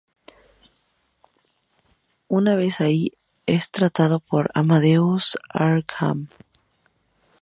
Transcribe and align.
Una 2.27 2.55
vez 2.55 2.81
allí, 2.81 3.11
es 3.45 3.69
tratado 3.69 4.19
por 4.19 4.49
Amadeus 4.55 5.37
Arkham. 5.47 6.27